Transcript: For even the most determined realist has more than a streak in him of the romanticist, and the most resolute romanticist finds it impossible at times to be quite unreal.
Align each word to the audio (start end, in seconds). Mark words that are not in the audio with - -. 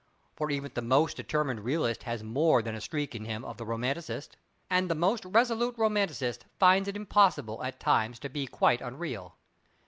For 0.35 0.49
even 0.49 0.71
the 0.73 0.81
most 0.81 1.15
determined 1.15 1.59
realist 1.59 2.01
has 2.09 2.23
more 2.23 2.63
than 2.63 2.73
a 2.73 2.81
streak 2.81 3.13
in 3.13 3.25
him 3.25 3.45
of 3.45 3.57
the 3.57 3.67
romanticist, 3.67 4.35
and 4.67 4.89
the 4.89 4.95
most 4.95 5.23
resolute 5.25 5.77
romanticist 5.77 6.43
finds 6.57 6.87
it 6.87 6.95
impossible 6.97 7.63
at 7.63 7.79
times 7.79 8.17
to 8.21 8.27
be 8.29 8.47
quite 8.47 8.81
unreal. 8.81 9.35